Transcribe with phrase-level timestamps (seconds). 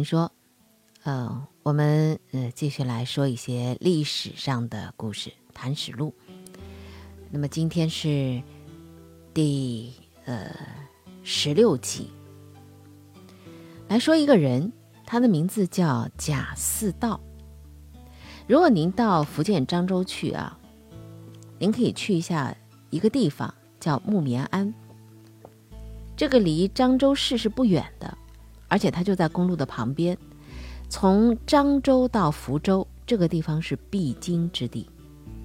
[0.00, 0.32] 您说
[1.04, 6.14] ：“呃，我们呃继续来说一些历史上的故事，《谈史录》。
[7.30, 8.42] 那么今天是
[9.34, 9.92] 第
[10.24, 10.56] 呃
[11.22, 12.08] 十六集，
[13.88, 14.72] 来说一个人，
[15.04, 17.20] 他的名字叫贾似道。
[18.46, 20.58] 如果您到福建漳州去啊，
[21.58, 22.56] 您可以去一下
[22.88, 24.72] 一个地方叫木棉庵，
[26.16, 28.16] 这个离漳州市是不远的。”
[28.70, 30.16] 而且它就在公路的旁边，
[30.88, 34.88] 从漳州到福州这个地方是必经之地，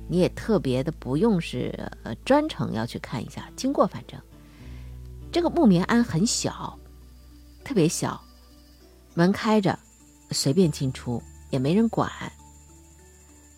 [0.07, 4.17] 你也特别的不用是呃专程要去看一下，经过反正
[5.31, 6.77] 这个木棉庵很小，
[7.63, 8.23] 特别小，
[9.15, 9.77] 门开着，
[10.29, 12.09] 随便进出也没人管。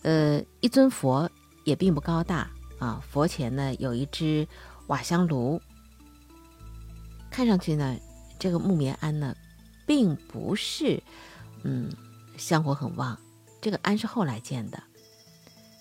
[0.02, 1.30] 呃，一尊佛
[1.64, 4.48] 也并不高大啊，佛前呢有一只
[4.86, 5.60] 瓦香炉，
[7.30, 7.94] 看上去呢
[8.38, 9.34] 这个木棉庵呢。
[9.88, 11.02] 并不是，
[11.62, 11.90] 嗯，
[12.36, 13.18] 香火很旺。
[13.58, 14.80] 这个庵是后来建的。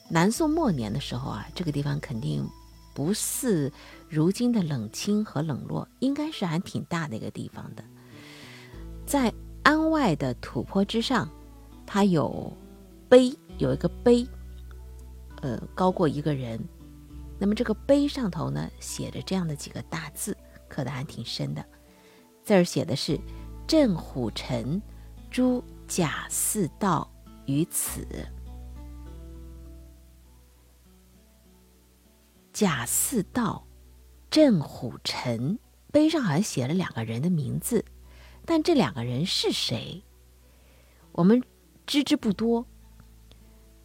[0.09, 2.49] 南宋末年的时候啊，这个地方肯定
[2.95, 3.69] 不似
[4.07, 7.83] 如今的冷清和冷落，应该是还挺大的一个地方的。
[9.05, 9.31] 在
[9.63, 11.29] 庵外的土坡之上，
[11.85, 12.51] 它有
[13.09, 14.25] 碑，有一个碑，
[15.41, 16.57] 呃，高过一个人。
[17.37, 20.35] 那么这个碑上头呢，写着这样的几个大字，
[20.69, 21.63] 刻的还挺深的。
[22.45, 23.19] 字儿写的是。
[23.67, 24.81] 镇虎臣
[25.29, 27.11] 诸贾似道
[27.45, 28.07] 于此。
[32.53, 33.67] 贾似道，
[34.31, 35.59] 镇虎臣
[35.91, 37.83] 碑上好像写了两个人的名字，
[38.45, 40.01] 但这两个人是谁？
[41.11, 41.43] 我们
[41.85, 42.65] 知之不多。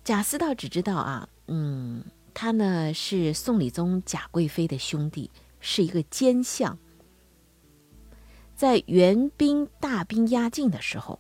[0.05, 5.29] 贾似道只知道啊，嗯，他呢是宋理宗贾贵妃的兄弟，
[5.59, 6.79] 是一个奸相。
[8.63, 11.19] 在元兵大兵压境的时候，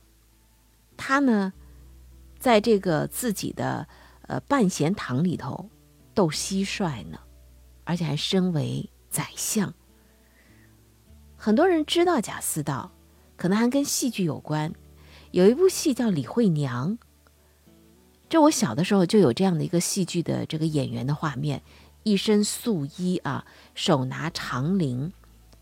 [0.96, 1.52] 他呢，
[2.38, 3.88] 在这个自己的
[4.28, 5.68] 呃半闲堂里头
[6.14, 7.18] 斗蟋蟀呢，
[7.82, 9.74] 而且还身为宰相。
[11.36, 12.92] 很多人知道贾似道，
[13.36, 14.72] 可能还跟戏剧有关。
[15.32, 16.92] 有一部戏叫《李慧娘》，
[18.28, 21.60] 这我小的时候就有这样的一个戏剧的这个演员的画面，
[22.04, 23.44] 一身素衣啊，
[23.74, 25.12] 手拿长铃，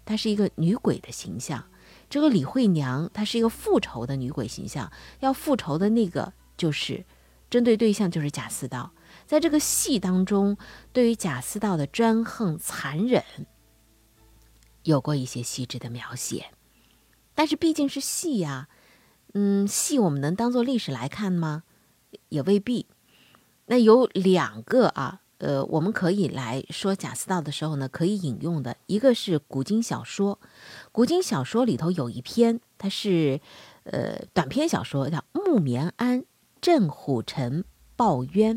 [0.04, 1.64] 她是一个女鬼的形象。
[2.10, 7.06] 这个李慧娘，她是一个复仇的女鬼形象，要复仇的那个就是
[7.48, 8.92] 针对对象就是贾似道。
[9.26, 10.58] 在这个戏当中，
[10.92, 13.24] 对于贾似道的专横残忍，
[14.82, 16.46] 有过一些细致的描写。
[17.36, 18.68] 但是毕竟是戏呀，
[19.34, 21.62] 嗯，戏我们能当做历史来看吗？
[22.28, 22.86] 也未必。
[23.66, 25.20] 那有两个啊。
[25.40, 30.38] 呃，我们可以来说贾似道的时候呢，可以引用的一个是古今小说，
[30.92, 33.40] 古今小说里头有一篇，它是
[33.84, 36.24] 呃短篇小说，叫《木棉庵
[36.60, 37.64] 镇虎臣
[37.96, 38.56] 报冤》。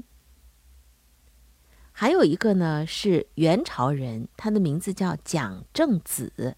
[1.94, 6.58] 还有一个呢是元朝人，他的名字叫蒋正子，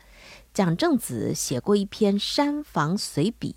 [0.51, 3.55] 蒋正子写过一篇《山房随笔》，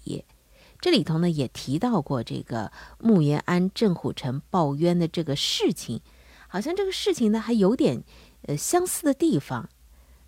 [0.80, 6.02] 这里头呢也提到过这个木棉庵镇虎臣报冤的这个事情。
[6.48, 8.02] 好像这个事情呢还有点，
[8.42, 9.68] 呃相似的地方。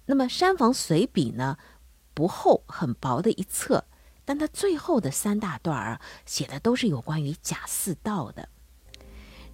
[0.06, 1.56] 那么《山房随笔》呢
[2.14, 3.84] 不厚，很薄的一册，
[4.24, 8.48] 但它最后的三大段儿写的都是有关于贾似道的，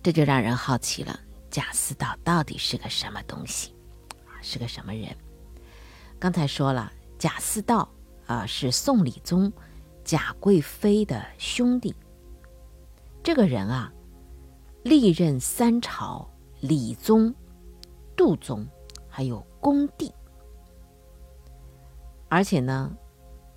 [0.02, 3.74] 这就让人好奇了：贾似道到底是个什么东西？
[4.42, 5.16] 是个什么人？
[6.18, 7.88] 刚才说了，贾似道
[8.26, 9.52] 啊是宋理宗
[10.04, 11.94] 贾贵妃的兄弟。
[13.22, 13.92] 这个人啊，
[14.84, 16.30] 历任三朝。
[16.60, 17.34] 李宗、
[18.16, 18.66] 杜宗，
[19.08, 20.12] 还有恭帝，
[22.28, 22.90] 而且呢，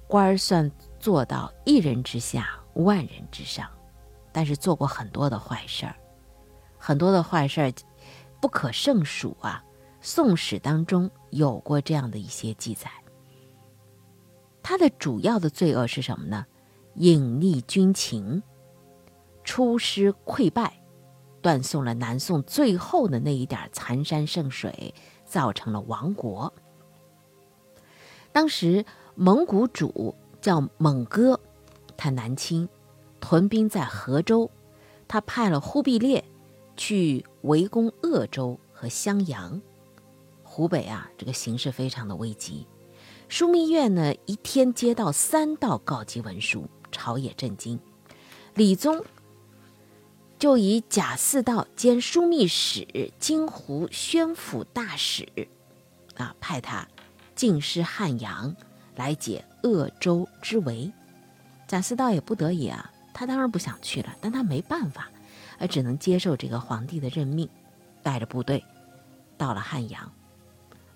[0.07, 0.69] 官儿算
[0.99, 3.69] 做到一人之下，万人之上，
[4.31, 5.95] 但是做过很多的坏事儿，
[6.77, 7.73] 很多的坏事儿
[8.41, 9.63] 不可胜数啊。
[10.01, 12.89] 宋史当中有过这样的一些记载。
[14.63, 16.45] 他的主要的罪恶是什么呢？
[16.95, 18.41] 隐匿军情，
[19.43, 20.78] 出师溃败。
[21.41, 24.93] 断送了南宋最后的那一点残山剩水，
[25.25, 26.53] 造成了亡国。
[28.31, 31.39] 当时蒙古主叫蒙哥，
[31.97, 32.67] 他南侵，
[33.19, 34.49] 屯兵在河州，
[35.07, 36.23] 他派了忽必烈
[36.77, 39.61] 去围攻鄂州和襄阳。
[40.43, 42.67] 湖北啊，这个形势非常的危急。
[43.29, 47.79] 枢密院呢，一天接到三道告急文书，朝野震惊。
[48.55, 49.03] 李宗。
[50.39, 55.27] 就以贾似道兼枢密使、京湖宣抚大使，
[56.15, 56.87] 啊，派他
[57.35, 58.55] 进师汉阳，
[58.95, 60.89] 来解鄂州之围。
[61.67, 65.09] 贾似道也不得已啊，他当然不想去了，但他没办法，
[65.59, 67.49] 而只能接受这个皇帝的任命，
[68.01, 68.63] 带着部队
[69.37, 70.09] 到了汉阳。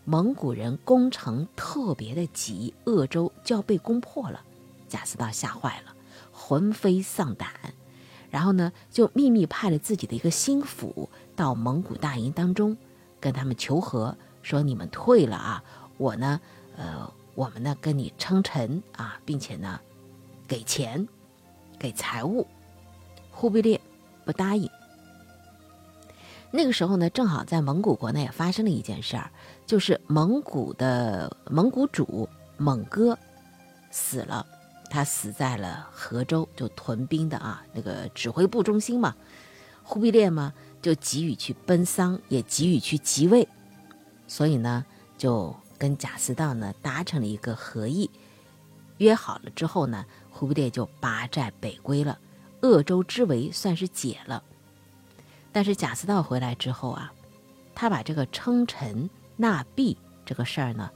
[0.05, 4.41] 蒙古人攻城特别的急，鄂州就要被攻破了。
[4.87, 5.93] 贾似道吓坏了，
[6.31, 7.49] 魂飞丧胆，
[8.33, 12.75] 然后呢，就秘密派了自己的一个心腹到蒙古大营当中，
[13.19, 15.63] 跟他们求和，说你们退了啊，
[15.97, 16.41] 我呢，
[16.75, 19.79] 呃，我们呢跟你称臣啊，并且呢，
[20.47, 21.07] 给钱，
[21.77, 22.47] 给财物。
[23.29, 23.79] 忽必烈
[24.25, 24.67] 不答应。
[26.49, 29.29] 那个时候呢，正好在蒙古国内也发生了一件事儿，
[29.67, 32.27] 就是蒙古的蒙古主
[32.57, 33.15] 蒙哥
[33.91, 34.43] 死了，
[34.93, 39.15] 他死在了河州，就屯兵的啊那个指挥部中心嘛。
[39.81, 40.53] 忽必烈嘛
[40.83, 43.47] 就急于去奔丧，也急于去即位，
[44.27, 44.85] 所以呢
[45.17, 48.07] 就跟贾似道呢达成了一个合议，
[48.99, 52.19] 约好了之后呢，忽必烈就拔寨北归了，
[52.61, 54.43] 鄂州之围算是解了。
[55.51, 57.11] 但是贾似道回来之后啊，
[57.73, 60.87] 他把这个称臣纳币这个事儿呢，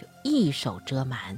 [0.00, 1.36] 就一手遮瞒。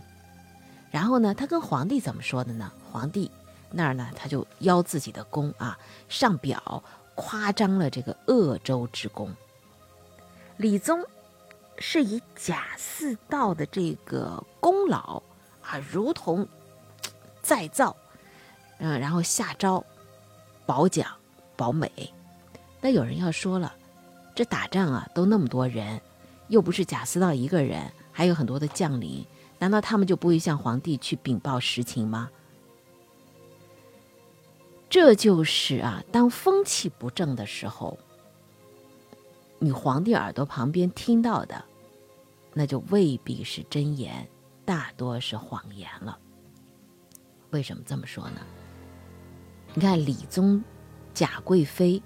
[0.91, 2.73] 然后呢，他跟皇帝怎么说的呢？
[2.91, 3.31] 皇帝
[3.71, 6.83] 那儿呢，他就邀自己的功啊，上表
[7.15, 9.31] 夸张了这个鄂州之功。
[10.57, 11.05] 李宗
[11.79, 15.23] 是以贾似道的这个功劳
[15.63, 16.49] 啊，如同
[17.43, 17.95] 再造，
[18.79, 19.85] 嗯，然后下诏
[20.65, 21.07] 褒奖
[21.57, 21.93] 褒美。
[22.81, 23.75] 那有人要说了，
[24.35, 26.01] 这打仗啊，都那么多人，
[26.49, 29.27] 又不是贾似道一个人，还有很多的将领，
[29.59, 32.31] 难道他们就不会向皇帝去禀报实情吗？
[34.89, 37.99] 这就是啊，当风气不正的时候，
[39.59, 41.65] 你皇帝耳朵旁边听到的，
[42.55, 44.29] 那就未必是真言，
[44.65, 46.19] 大多是谎言了。
[47.51, 48.41] 为什么这么说呢？
[49.75, 50.63] 你看李宗
[51.13, 52.03] 贾贵妃。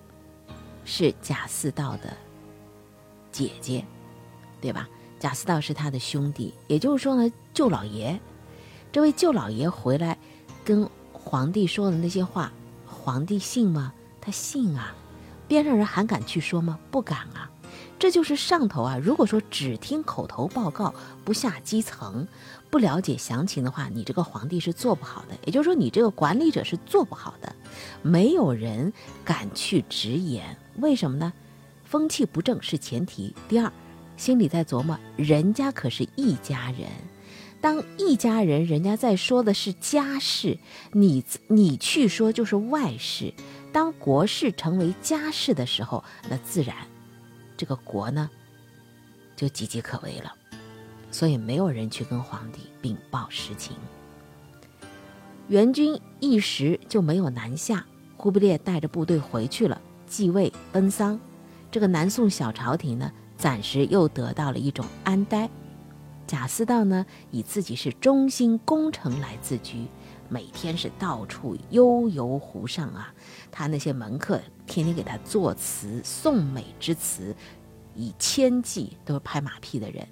[0.84, 2.12] 是贾似道的
[3.31, 3.84] 姐姐，
[4.60, 4.88] 对吧？
[5.20, 8.19] 贾似道是他的兄弟，也就是说呢，舅老爷，
[8.90, 10.19] 这位舅老爷回来
[10.64, 12.52] 跟皇帝说的那些话，
[12.87, 13.93] 皇帝信吗？
[14.20, 14.94] 他信啊。
[15.49, 16.78] 边上人还敢去说吗？
[16.90, 17.50] 不敢啊。
[17.99, 18.96] 这就是上头啊。
[18.96, 20.94] 如果说只听口头报告，
[21.25, 22.26] 不下基层，
[22.70, 25.37] 不了解详情的话，你这个皇帝是做不好的。
[25.44, 27.55] 也就是说，你这个管理者是做不好的。
[28.00, 28.93] 没有人
[29.25, 30.56] 敢去直言。
[30.78, 31.32] 为什么呢？
[31.84, 33.34] 风气不正是前提。
[33.48, 33.70] 第二，
[34.16, 36.88] 心里在琢磨，人家可是一家人。
[37.62, 40.58] 当一家人，人家在说的是家事，
[40.90, 43.32] 你你去说就是外事。
[43.72, 46.76] 当国事成为家事的时候，那自然
[47.56, 48.28] 这个国呢
[49.36, 50.34] 就岌岌可危了。
[51.12, 53.76] 所以没有人去跟皇帝禀报实情。
[55.46, 57.86] 元军一时就没有南下，
[58.16, 59.80] 忽必烈带着部队回去了。
[60.06, 61.18] 继位奔丧，
[61.70, 65.48] 这个南宋小朝廷呢，暂时又得到了一种安待。
[66.26, 69.86] 贾似道呢，以自己是忠心功臣来自居，
[70.29, 73.12] 每天是到处悠游湖上啊。
[73.50, 77.34] 他那些门客天天给他作词颂美之词，
[77.94, 80.06] 以千计，都是拍马屁的人。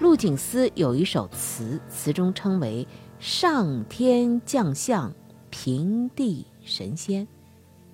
[0.00, 2.86] 陆景思有一首词，词中称为
[3.20, 5.12] “上天将相，
[5.50, 7.28] 平地神仙”。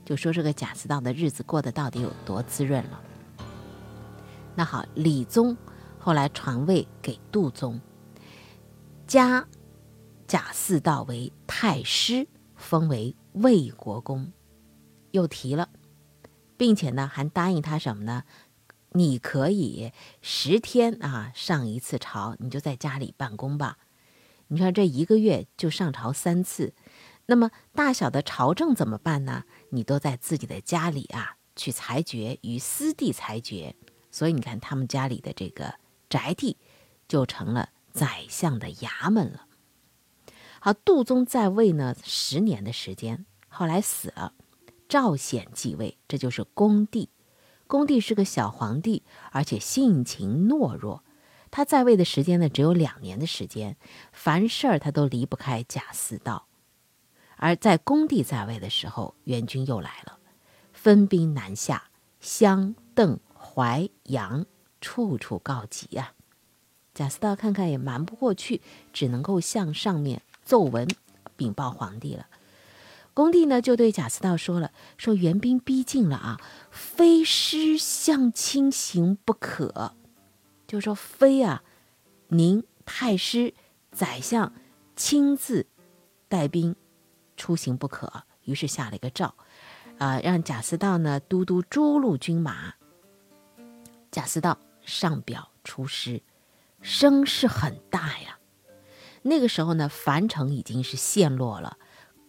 [0.07, 3.01] 就说这个贾似道的日子过得到底有多滋润了。
[4.55, 5.55] 那好，李宗
[6.07, 7.81] 后来传位给杜宗，
[9.09, 9.49] 加
[10.29, 14.33] 贾似道为太师，封为魏国公，
[15.11, 15.69] 又提了，
[16.57, 18.23] 并且呢还答应他什么呢？
[18.93, 19.91] 你可以
[20.23, 23.79] 十天啊上一次朝，你就在家里办公吧。
[24.47, 26.73] 你看这一个月就上朝三次。
[27.27, 29.43] 那么大小的朝政怎么办呢？
[29.71, 33.75] 你都在自己的家里啊去裁决，与私地裁决。
[34.13, 35.75] 所以你看他们家里的这个
[36.09, 36.57] 宅地，
[37.09, 39.47] 就成了宰相的衙门了。
[40.61, 44.33] 好，杜宗在位呢十年的时间，后来死了，
[44.89, 47.11] 赵显继位，这就是恭帝。
[47.67, 51.03] 恭帝是个小皇帝，而且性情懦弱。
[51.51, 53.77] 他在位的时间呢只有两年的时间，
[54.13, 56.47] 凡事儿他都离不开贾似道。
[57.37, 60.19] 而在恭帝在位的时候，元军又来了，
[60.73, 64.47] 分兵南下，襄、邓、淮、阳，
[64.81, 66.13] 处处告急呀。
[66.95, 70.89] 贾似道看看也瞒不过去，只能够向上面奏文
[71.37, 72.27] 禀报皇帝了。
[73.13, 76.41] 恭帝呢就对贾似道说了：“说援兵逼近了啊，
[76.71, 79.95] 非师向亲行不可。
[80.67, 81.63] 就说非啊，
[82.29, 83.55] 您太师、
[83.93, 84.53] 宰相
[84.95, 85.67] 亲自
[86.29, 86.77] 带兵。”
[87.37, 89.35] 出行不可，于是下了一个诏，
[89.99, 92.75] 啊，让贾似道呢都督诸路军马。
[94.17, 96.23] 贾似道上表出师，
[96.81, 98.39] 声势很大呀。
[99.21, 101.77] 那个时候呢，樊城已经是陷落了，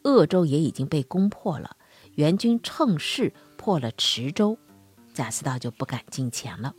[0.03, 1.77] 鄂州也已经被攻破了，
[2.15, 4.57] 援军乘势破了池州，
[5.13, 6.75] 贾似道就不敢进前了。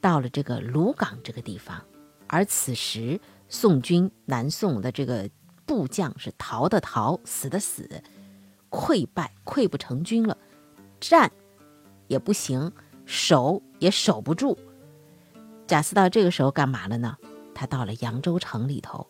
[0.00, 1.80] 到了这个鲁港这个地方，
[2.26, 5.30] 而此时宋军南宋的这个
[5.64, 8.02] 部将是逃的逃，死的死，
[8.68, 10.36] 溃败溃不成军了，
[10.98, 11.30] 战
[12.08, 12.72] 也不行，
[13.04, 14.58] 守也守不住。
[15.66, 17.16] 贾似道这个时候干嘛了呢？
[17.54, 19.06] 他到了扬州城里头，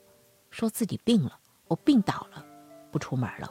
[0.51, 2.45] 说自己病了，我病倒了，
[2.91, 3.51] 不出门了。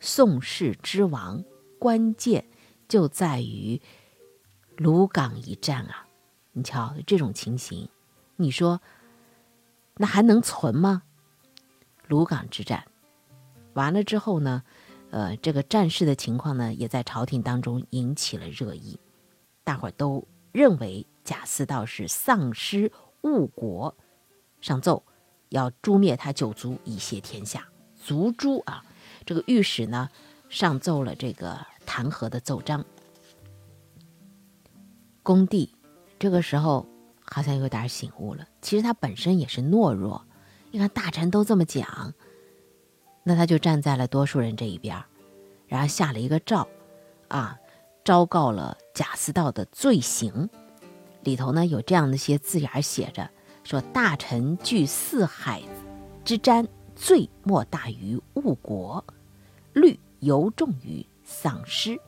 [0.00, 1.42] 宋氏之亡，
[1.78, 2.46] 关键
[2.86, 3.80] 就在于
[4.76, 6.06] 鲁港一战啊！
[6.52, 7.88] 你瞧这种情形，
[8.36, 8.80] 你说
[9.96, 11.02] 那还能存吗？
[12.06, 12.84] 鲁港之战
[13.74, 14.62] 完了之后呢，
[15.10, 18.98] 呃，这个战事的情况呢，也在朝廷当中引起了热议，
[19.64, 22.90] 大伙儿都认为贾似道是丧失。
[23.22, 23.96] 误国，
[24.60, 25.02] 上奏
[25.48, 27.66] 要诛灭他九族，以谢天下。
[27.96, 28.84] 族诛啊！
[29.26, 30.08] 这个御史呢，
[30.48, 32.84] 上奏了这个弹劾的奏章。
[35.24, 35.74] 恭帝
[36.16, 36.86] 这个时候
[37.24, 40.24] 好像有点醒悟了，其实他本身也是懦弱。
[40.70, 42.14] 你看大臣都这么讲，
[43.28, 44.96] 那他就站在了多数人这一边，
[45.66, 46.66] 然后下了一个诏，
[47.28, 47.58] 啊，
[48.02, 50.48] 昭告了贾似道的罪行。
[51.24, 53.28] 里头呢有这样的一些字眼写着，
[53.64, 55.60] 说大臣据四海
[56.24, 56.66] 之瞻，
[56.96, 59.04] 罪莫大于误国，
[59.74, 62.00] 虑尤重于丧失。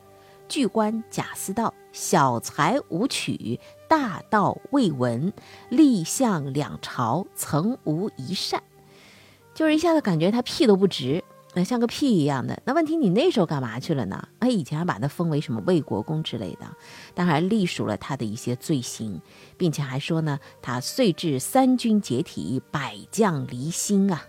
[0.48, 5.30] 据观贾似道，小才无取，大道未闻，
[5.68, 8.62] 立相两朝，曾无一善。
[9.60, 11.22] 就是一下子感觉他屁都不值。
[11.52, 14.26] 那像个屁一样的，那问题你那时候干嘛去了呢？
[14.40, 16.66] 他以前还把他封为什么魏国公之类的，
[17.12, 19.20] 当然隶属了他的一些罪行，
[19.58, 24.24] 并且还说呢，他遂至三军解体，百将离心啊，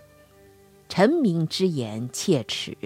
[0.90, 2.76] 臣民之言切齿。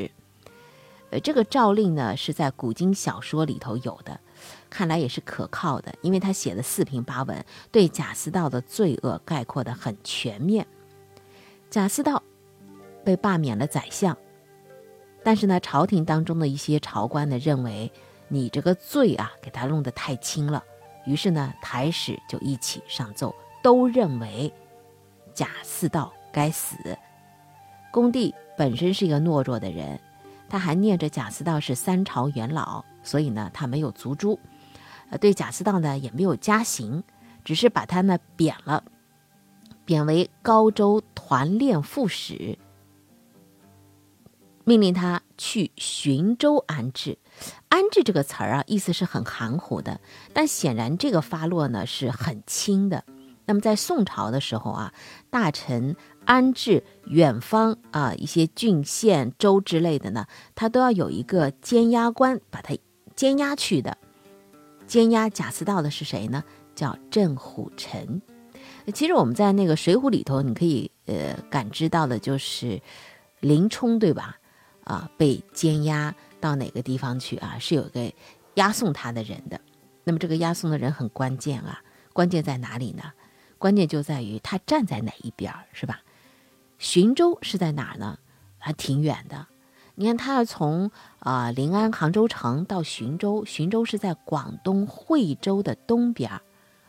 [1.10, 4.20] 呃，这个诏令呢是在古今小说里头有的，
[4.70, 10.64] 看来也是可靠的，因为他写的四平八稳，对贾似道的罪恶概括的很全面。
[11.68, 12.22] 贾似道
[13.06, 14.14] 被罢免了宰相。
[15.22, 17.90] 但是呢，朝廷当中的一些朝官呢，认为
[18.28, 20.62] 你这个罪啊，给他弄得太轻了，
[21.06, 24.52] 于是呢，台使就一起上奏，都认为
[25.32, 26.76] 贾似道该死。
[27.92, 29.98] 恭帝本身是一个懦弱的人，
[30.48, 34.38] 他还念着贾似道是三朝元老，所以呢，他没有族诛，
[35.10, 37.02] 呃，对贾似道呢也没有加刑，
[37.44, 38.84] 只是把他呢贬了，
[39.84, 42.58] 贬为高州团练副使。
[44.68, 47.18] 命令他去寻州安置，
[47.68, 50.00] 安置这个词儿啊，意思是很含糊的。
[50.32, 53.04] 但显然这个发落呢是很轻的。
[53.44, 54.92] 那么在宋朝的时候啊，
[55.30, 55.94] 大臣
[56.24, 62.76] 安置远方啊一些郡县州之类的呢，他都要有一个监押官把他
[63.14, 63.96] 监押去的。
[64.88, 66.42] 监押贾似道的是谁呢？
[66.74, 68.20] 叫郑虎臣。
[68.92, 72.82] 其实我们在那个《水浒》里头，你可以呃感知到的就是
[73.38, 74.36] 林冲，对吧？
[74.86, 77.58] 啊，被监押到哪个地方去啊？
[77.58, 78.10] 是有个
[78.54, 79.60] 押送他的人的。
[80.04, 83.02] 那么这个押送的人很关键啊，关键在哪里呢？
[83.58, 86.00] 关键就在于他站在哪一边，是吧？
[86.78, 88.18] 徐州是在哪儿呢？
[88.58, 89.46] 还挺远的。
[89.96, 96.30] 你看他要从啊临安杭州城到徐州，徐州是在广东惠州的东边，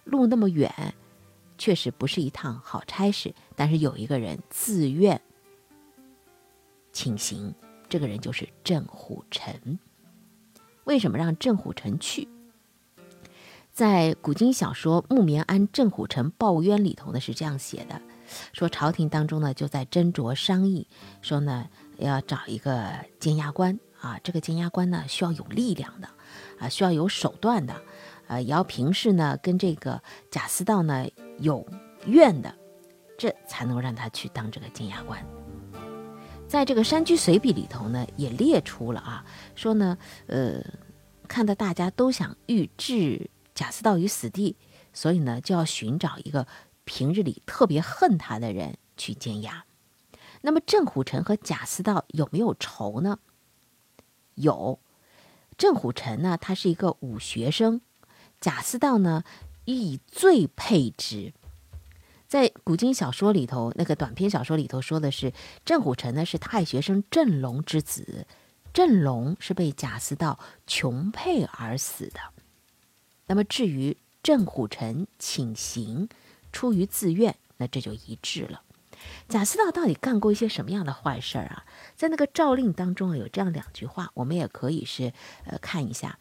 [0.03, 0.93] 路那么远，
[1.57, 3.33] 确实不是一趟好差事。
[3.55, 5.19] 但是有一个人自愿
[6.91, 7.55] 请行。
[7.89, 9.79] 这个人就是郑虎臣。
[10.85, 12.27] 为什么让郑虎臣去？
[13.71, 18.01] 在古今小说《木棉庵郑虎臣报冤》里头呢，是这样写的：
[18.51, 20.87] 说朝廷当中呢就在斟酌商议，
[21.21, 21.67] 说呢
[21.97, 26.09] 要找一个监押官啊，这个监押官呢需要有力量的，
[26.57, 27.79] 啊需要有手段的，
[28.27, 30.01] 呃也要平时呢跟这个
[30.31, 31.05] 贾似道呢
[31.37, 31.63] 有
[32.07, 32.51] 怨的，
[33.15, 35.23] 这才能让他去当这个监押官。
[36.47, 40.63] 在这个《山居随笔》里头呢，也列出了啊，说呢，呃，
[41.27, 44.55] 看到大家都想欲置贾似道于死地，
[44.93, 46.47] 所以呢，就要寻找一个
[46.85, 49.65] 平日里特别恨他的人去监押。
[50.41, 53.19] 那么郑虎臣和贾似道有没有仇呢？
[54.35, 54.79] 有。
[55.57, 57.81] 郑虎臣呢，他是一个武学生，
[58.39, 59.23] 贾似道呢，
[59.65, 61.33] 以罪配之。
[62.27, 65.31] 在古今小说里头，那个短篇小说里头说的是
[65.63, 68.27] 郑虎臣呢是太学生郑龙之子，
[68.73, 72.19] 郑龙是被贾似道穷配而死的。
[73.27, 76.09] 那么至于郑虎臣请行
[76.51, 78.61] 出于自愿，那这就一致了。
[79.29, 81.65] 贾似道到底干过一些什么样的坏事儿啊？
[81.95, 85.13] 在那个诏令当中啊，有这样两句话，我们也可以是
[85.45, 86.19] 呃看一下：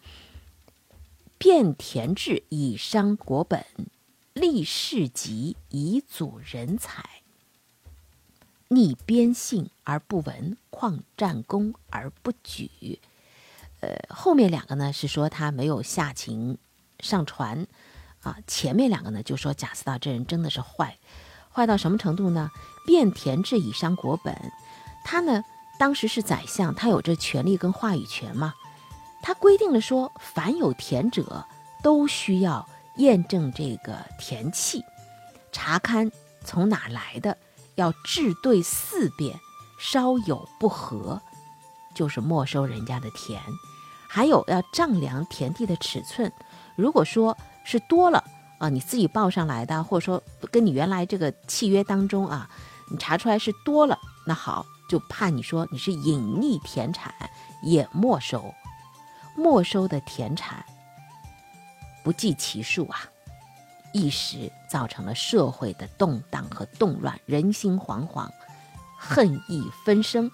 [1.37, 3.65] 变田制以伤国本。
[4.37, 7.03] 立事急以阻人才，
[8.69, 13.01] 逆边信而不闻，况战功而不举。
[13.81, 16.59] 呃，后面两个呢是说他没有下情
[17.01, 17.67] 上船，
[18.21, 20.99] 啊，前面两个呢就说贾似道这人真的是坏，
[21.51, 22.51] 坏到什么程度呢？
[22.85, 24.53] 变田制以伤国本，
[25.03, 25.43] 他呢
[25.79, 28.53] 当时是宰相，他有这权利跟话语权嘛，
[29.23, 31.47] 他规定了说，凡有田者
[31.83, 32.69] 都需要。
[32.97, 34.85] 验证这个田契，
[35.53, 36.11] 查勘
[36.45, 37.37] 从哪来的，
[37.75, 39.39] 要治对四遍，
[39.79, 41.21] 稍有不合，
[41.95, 43.41] 就是没收人家的田。
[44.09, 46.33] 还有要丈量田地的尺寸，
[46.77, 48.23] 如果说是多了
[48.59, 52.49] 啊，你自己报上来的，或者说跟你原来这个契约当中啊，
[52.91, 57.13] 你查出来是多了，那好，就判你说你是隐匿田产，
[57.63, 58.55] 也没收。
[59.37, 60.65] 没收的田产。
[62.07, 63.01] 不计其数啊，
[63.91, 68.31] 一时造成了社会的动荡和动乱，人心惶惶，
[68.97, 70.31] 恨意纷生。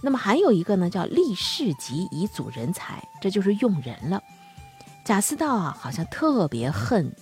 [0.00, 4.22] 那么还有一个呢，叫立事急以祖人才，这就是用人了。
[5.04, 7.14] 贾似道啊，好像特别恨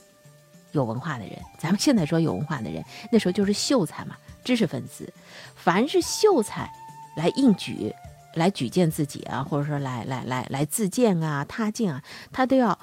[0.70, 1.36] 有文化的人。
[1.58, 4.14] 咱们现在说有文化的人，那时候就是秀才嘛，
[4.44, 5.12] 知识分子。
[5.56, 6.70] 凡是秀才
[7.16, 7.92] 来应举、
[8.36, 12.78] 来举荐自己啊，或者说来来来来自荐啊、他荐啊，他都要。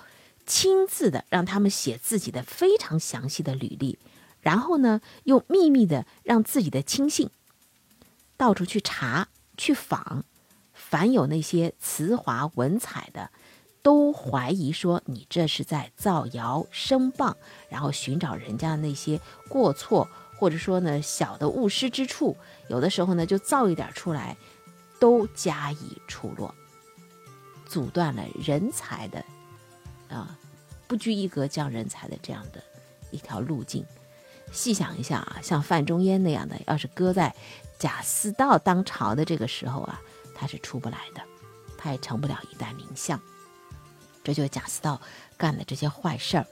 [0.52, 3.98] 亲自的让他们写自己的非常详细的履历，
[4.42, 7.30] 然后呢，又秘密的让自己的亲信
[8.36, 10.26] 到处去查去访，
[10.74, 13.32] 凡有那些词华文采的，
[13.82, 17.34] 都怀疑说你这是在造谣声谤，
[17.70, 20.06] 然后寻找人家的那些过错，
[20.38, 22.36] 或者说呢小的误失之处，
[22.68, 24.36] 有的时候呢就造一点出来，
[25.00, 26.54] 都加以出落，
[27.66, 29.24] 阻断了人才的
[30.10, 30.38] 啊。
[30.92, 32.62] 不拘一格降人才的这样的
[33.12, 33.86] 一条路径，
[34.52, 37.34] 细想一下啊，像范仲淹那样的，要是搁在
[37.80, 40.02] 贾似道当朝的这个时候啊，
[40.36, 41.22] 他是出不来的，
[41.78, 43.18] 他也成不了一代名相。
[44.22, 45.00] 这就是贾似道
[45.38, 46.46] 干的这些坏事儿。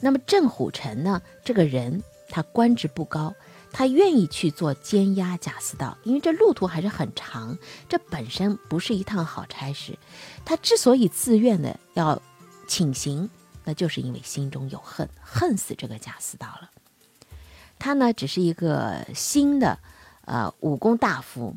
[0.00, 3.34] 那么郑虎臣呢，这个人他官职不高，
[3.72, 7.56] 他愿意去做监押贾似道，因为这路途还是很长，
[7.88, 9.98] 这本身不是一趟好差事。
[10.44, 12.20] 他之所以自愿的要
[12.68, 13.30] 请行。
[13.64, 16.70] 那就是因为心中有恨，恨死这个贾似道了。
[17.78, 19.78] 他呢，只是一个新的，
[20.24, 21.56] 呃，武功大夫，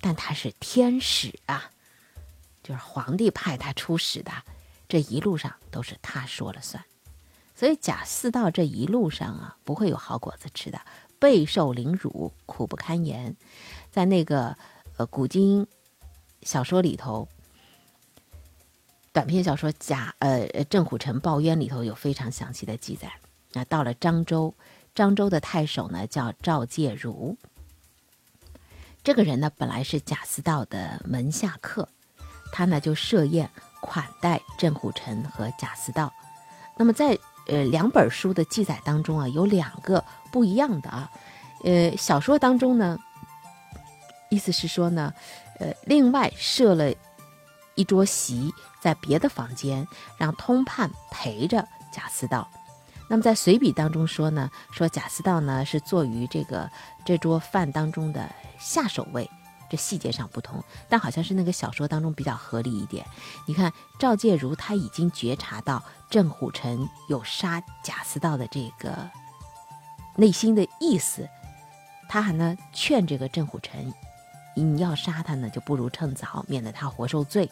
[0.00, 1.70] 但他是天使啊，
[2.62, 4.32] 就是皇帝派他出使的，
[4.88, 6.84] 这一路上都是他说了算。
[7.54, 10.80] 所以贾似道这一路上啊，不会有好果子吃的，
[11.18, 13.36] 备受凌辱，苦不堪言。
[13.92, 14.56] 在那个
[14.96, 15.66] 呃古今
[16.42, 17.28] 小说里头。
[19.14, 23.12] 短篇小说《贾呃郑虎臣报冤》里头有非常详细的记载。
[23.52, 24.52] 那到了漳州，
[24.92, 27.36] 漳州的太守呢叫赵介如。
[29.04, 31.88] 这个人呢本来是贾似道的门下客，
[32.52, 33.48] 他呢就设宴
[33.80, 36.12] 款待郑虎臣和贾似道。
[36.76, 41.08] 那么在呃两本书的记载当中啊，有两个不一样的啊。
[41.62, 42.98] 呃小说当中呢，
[44.28, 45.14] 意思是说呢，
[45.60, 46.92] 呃另外设了
[47.74, 48.52] 一桌席。
[48.80, 52.46] 在别的房间，让通判陪着贾似道。
[53.08, 56.70] 那么在随笔当中说呢，说贾似道呢是坐于这个
[57.02, 59.30] 这桌饭当中的下手位，
[59.70, 63.06] 这细节上不同，但好像是那个小说当中比较合理一点。
[63.46, 69.10] 你看赵介如他已经觉察到郑虎臣有杀贾似道的这个
[70.16, 71.26] 内心的意思，
[72.06, 73.94] 他还呢劝这个郑虎臣，
[74.56, 77.50] 你要杀他呢，就不如趁早，免得他活受罪。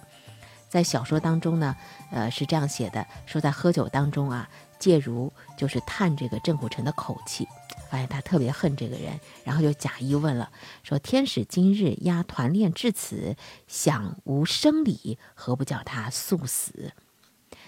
[0.68, 1.76] 在小说当中呢，
[2.10, 7.46] 呃，是这样写的：说在喝酒当中啊，介如就是叹这个郑虎臣的口气，
[7.90, 10.50] 发现他特别恨这个人，然后就假意问了，
[10.82, 13.36] 说：“天使今日押团练至此，
[13.68, 16.92] 想无生理，何不叫他速死？”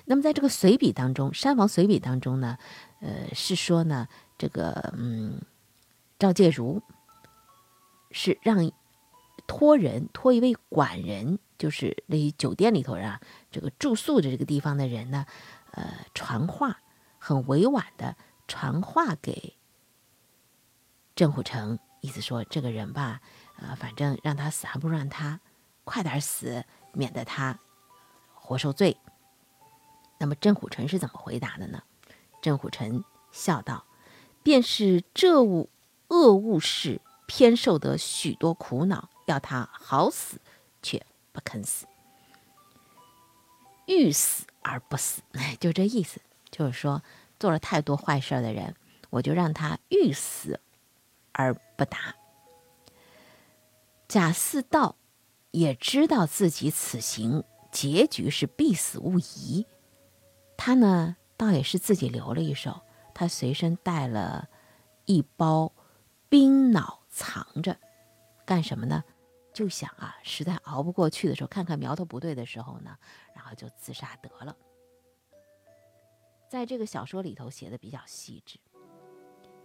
[0.06, 2.56] 那么在这个随笔当中，山房随笔当中呢，
[3.00, 5.42] 呃，是说呢，这个嗯，
[6.18, 6.82] 赵介如
[8.10, 8.70] 是让
[9.46, 11.38] 托人托一位管人。
[11.56, 15.24] 就是那酒店里头啊，这个住宿的这个地方的人呢，
[15.70, 16.80] 呃，传话
[17.18, 18.16] 很委婉的
[18.48, 19.56] 传话给
[21.14, 23.20] 郑虎成意思说这个人吧，
[23.56, 25.40] 呃，反正让他死还不如让他
[25.84, 27.60] 快点死，免得他
[28.34, 28.98] 活受罪。
[30.18, 31.84] 那么郑虎臣是怎么回答的呢？
[32.42, 33.86] 郑虎臣笑道
[34.42, 35.70] ：“便是这物
[36.08, 40.40] 恶物事，偏受得许多苦恼，要他好死，
[40.82, 41.86] 却不肯死，
[43.86, 45.22] 欲死而不死，
[45.60, 46.20] 就这意思。
[46.50, 47.02] 就是说，
[47.38, 48.74] 做了太多坏事的人，
[49.10, 50.60] 我就让他欲死
[51.32, 52.14] 而不达。
[54.06, 54.96] 贾似道
[55.50, 59.66] 也知道自己此行结局是必死无疑，
[60.56, 62.82] 他呢，倒也是自己留了一手，
[63.12, 64.48] 他随身带了
[65.06, 65.72] 一包。
[66.30, 67.76] 冰脑藏着，
[68.44, 69.04] 干什么呢？
[69.54, 72.98] 就想啊，实在熬不过去的时候，看看苗头不对的时候呢，
[73.34, 74.54] 然后就自杀得了。
[76.50, 78.58] 在这个小说里头写的比较细致。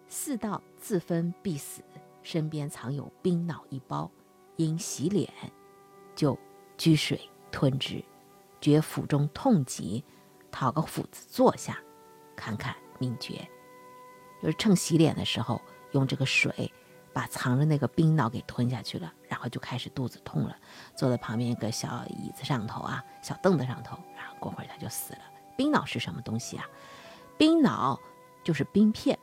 [0.07, 1.83] 四道自分必死，
[2.23, 4.09] 身边藏有冰脑一包，
[4.55, 5.29] 因洗脸，
[6.15, 6.37] 就
[6.77, 7.19] 掬水
[7.51, 8.01] 吞之，
[8.61, 10.05] 觉腹中痛极，
[10.49, 11.77] 讨个斧子坐下，
[12.35, 13.47] 看看命绝。
[14.41, 15.61] 就是趁洗脸的时候。
[15.93, 16.71] 用这个水
[17.13, 20.55] 把藏着那个冰脑给吞下去了，然后就开始肚子痛了，
[20.95, 25.19] 坐在旁边一个小椅子上头啊，小凳子上头，然后过会儿他就死了。
[25.57, 26.65] 冰脑是什么东西啊？
[27.37, 27.99] 冰脑
[28.43, 29.17] 就是冰片，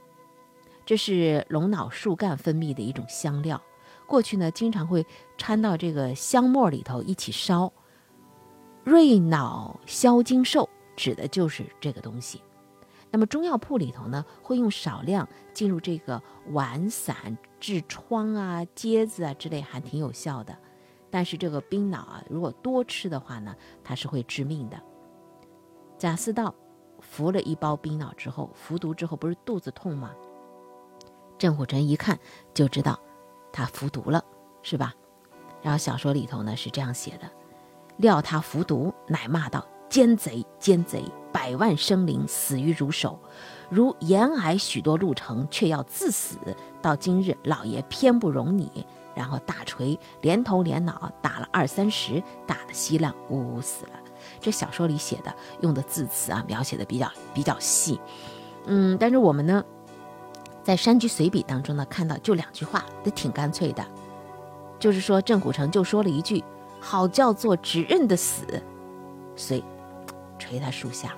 [0.84, 3.60] 这是龙脑树干分泌的一种香料，
[4.06, 5.06] 过去呢经常会
[5.38, 7.72] 掺到这个香末里头一起烧。
[8.84, 12.40] 瑞脑消金兽指的就是这个东西。
[13.16, 20.54] 那么中药铺里头呢，会用少量进入这个丸散治疮啊、疖子啊之类，还挺有效的。
[21.10, 24.78] 但是这个冰脑啊，如果多吃的话呢，它是会致命的。
[25.96, 26.54] 贾似道
[27.00, 30.14] 服了一包冰脑之后，服毒之后不是肚子痛吗？
[31.38, 32.18] 郑虎臣一看
[32.52, 33.00] 就知道
[33.50, 34.22] 他服毒了，
[34.60, 34.92] 是吧？
[35.62, 37.30] 然后小说里头呢是这样写的：
[37.96, 41.02] 料他服毒，乃骂道：“奸贼，奸贼！”
[41.36, 43.18] 百万生灵死于如手，
[43.68, 46.38] 如延挨许多路程，却要自死。
[46.80, 53.92] 到今日，老爷偏不容你，然后大锤连头连脑打了二三十，打得稀烂，呜呜死了。
[54.40, 58.00] 这小说里写的用的字词啊，描写的比较比较细，
[58.64, 59.62] 嗯，但是我们呢，
[60.64, 63.86] 在《山居随笔》当中呢，看到就两句话，都挺干脆的，
[64.78, 66.42] 就是说郑古城就说了一句
[66.80, 68.42] ：“好叫做直认的死。”
[69.36, 69.62] 遂
[70.38, 71.12] 捶他树下。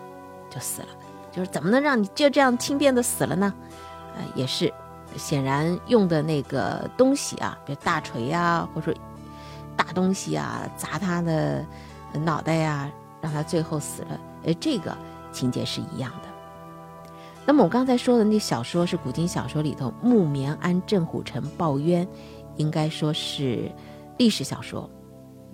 [0.50, 0.88] 就死了，
[1.31, 3.52] 就是怎么能让你就这样轻便的死了呢？
[4.16, 4.72] 呃，也是，
[5.14, 8.94] 显然用的那个东西啊，比如大锤呀，或者
[9.76, 11.62] 大东西啊，砸他的
[12.14, 14.18] 脑袋呀，让他最后死了。
[14.44, 14.96] 呃，这个
[15.33, 16.28] 情节是一样的。
[17.44, 22.09] 那么我刚才说的那小说是古今小说里头木棉庵镇虎城报冤，
[22.57, 23.70] 应该说是
[24.16, 24.88] 历史小说，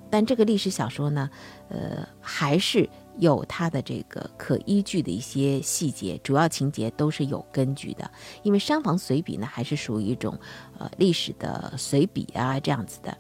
[0.09, 1.29] 但这个历史小说呢，
[1.69, 2.89] 呃，还是。
[3.19, 8.11] 有它的这个可依据的一些细节，主要情节都是有根据的。
[8.43, 10.39] 因为山房随笔呢，还是属于一种
[10.79, 13.17] 呃历史的随笔啊这样子的，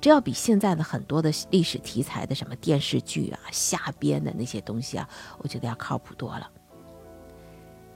[0.00, 6.50] 这要比现在的很多的历史题材的什么电视剧啊、瞎编的那些东西啊，我觉得要靠谱多了。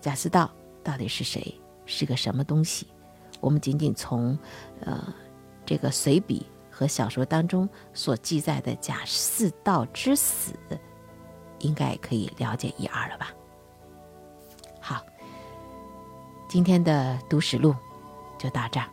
[0.01, 0.51] 贾似道
[0.83, 1.55] 到底是谁？
[1.87, 2.87] 是个什么东西？
[3.41, 4.39] 我们仅仅从
[4.81, 5.15] 呃
[5.65, 10.53] 这个随笔和小说当中所记载的贾似道之死。
[11.61, 13.29] 应该可以了解一二了吧？
[14.81, 15.01] 好，
[16.49, 17.75] 今天的读史录
[18.39, 18.87] 就到这儿。